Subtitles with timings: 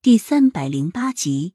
[0.00, 1.54] 第三百零八集，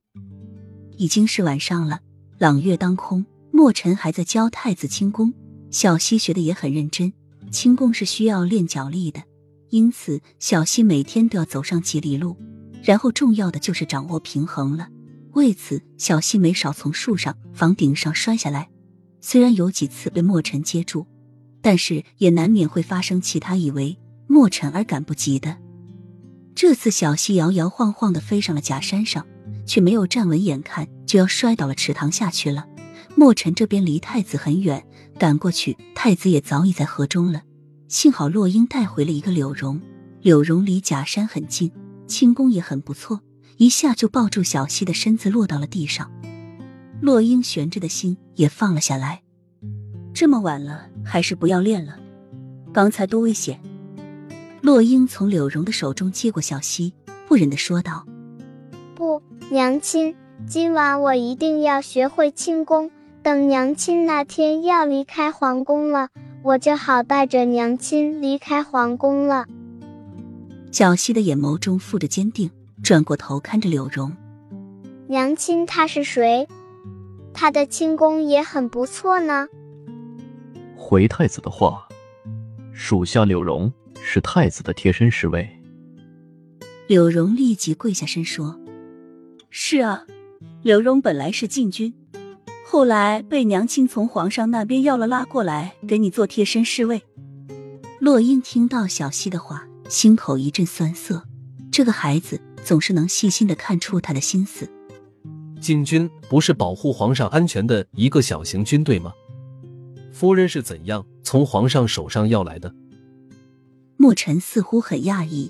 [0.98, 2.02] 已经是晚上了，
[2.38, 5.34] 朗月当空，墨尘还在教太子轻功。
[5.72, 7.14] 小溪学的也很认真，
[7.52, 9.24] 轻功是需要练脚力的，
[9.70, 12.36] 因此小溪每天都要走上几里路。
[12.84, 14.90] 然后重要的就是掌握平衡了。
[15.32, 18.70] 为此，小溪没少从树上、房顶上摔下来。
[19.22, 21.08] 虽然有几次被墨尘接住，
[21.62, 23.98] 但是也难免会发生其他以为
[24.28, 25.58] 墨尘而赶不及的。
[26.66, 29.28] 这次小溪摇摇晃晃的飞上了假山上，
[29.66, 32.66] 却没有站稳，眼看就要摔倒了池塘下去了。
[33.18, 34.82] 墨尘这边离太子很远，
[35.20, 37.42] 赶过去，太子也早已在河中了。
[37.90, 39.82] 幸好洛英带回了一个柳荣，
[40.22, 41.70] 柳荣离假山很近，
[42.08, 43.20] 轻功也很不错，
[43.58, 46.10] 一下就抱住小溪的身子落到了地上。
[47.02, 49.22] 洛英悬着的心也放了下来。
[50.14, 52.00] 这么晚了，还是不要练了，
[52.72, 53.60] 刚才多危险。
[54.64, 56.94] 洛英从柳荣的手中接过小溪，
[57.28, 58.06] 不忍的说道
[58.96, 60.16] ：“不，娘亲，
[60.48, 62.90] 今晚我一定要学会轻功。
[63.22, 66.08] 等娘亲那天要离开皇宫了，
[66.44, 69.46] 我就好带着娘亲离开皇宫了。”
[70.72, 72.50] 小溪的眼眸中附着坚定，
[72.82, 74.16] 转过头看着柳荣
[75.08, 76.48] ：“娘亲，她是谁？
[77.34, 79.50] 她的轻功也很不错呢。”
[80.78, 81.86] 回太子的话，
[82.72, 83.70] 属下柳荣。
[84.06, 85.50] 是太子的贴身侍卫。
[86.88, 88.60] 柳荣立即跪下身说
[89.50, 90.06] ：“是啊，
[90.62, 91.94] 柳荣本来是禁军，
[92.66, 97.02] 后来被娘亲从皇上那边要了拉过来，给你做贴身侍卫。”
[98.00, 101.24] 洛英听到小溪的话，心口一阵酸涩。
[101.72, 104.70] 这个孩子总是能细心的看出他的心思。
[105.60, 109.14] 禁军不是保护皇上安全的一个小型军队吗？
[110.12, 112.72] 夫人是怎样从皇上手上要来的？
[114.04, 115.50] 墨尘似乎很讶异，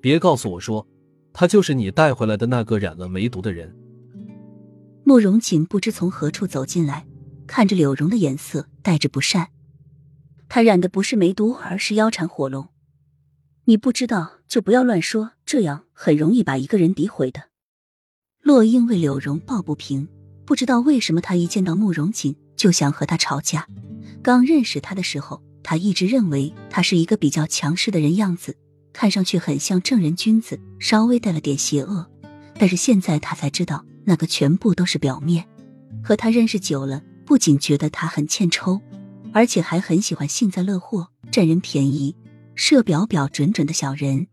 [0.00, 0.86] 别告诉我说，
[1.30, 3.76] 他就是你带回来的那个染了梅毒的人。
[5.04, 7.06] 慕容锦不知从何处走进来，
[7.46, 9.48] 看着柳荣的眼色带着不善。
[10.48, 12.66] 他染的不是梅毒，而是腰缠火龙。
[13.66, 17.50] 你不知道就不要乱说，这样很容易把一个人诋毁的。
[18.40, 20.08] 洛英为柳荣抱不平，
[20.46, 23.66] 不知道为什么他一见到慕容锦就想和他吵架。
[24.22, 25.42] 刚认识他的时候。
[25.62, 28.56] 他一直认为他是一个比较强势的人样子，
[28.94, 32.10] 看上去很像正人君子，稍微带了点邪恶。
[32.58, 35.46] 但是现在他才知道，那个全部都是表面。
[36.02, 38.80] 和他认识久了，不仅觉得他很欠抽，
[39.32, 42.16] 而且还很喜欢幸灾乐祸、占人便宜、
[42.54, 44.26] 设表表准准的小人。